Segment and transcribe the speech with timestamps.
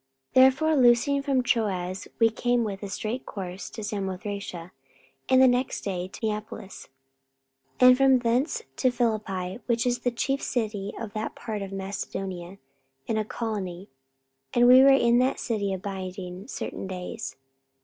[0.33, 4.71] 44:016:011 Therefore loosing from Troas, we came with a straight course to Samothracia,
[5.29, 6.87] and the next day to Neapolis;
[7.79, 11.71] 44:016:012 And from thence to Philippi, which is the chief city of that part of
[11.71, 12.57] Macedonia,
[13.07, 13.91] and a colony:
[14.55, 17.35] and we were in that city abiding certain days.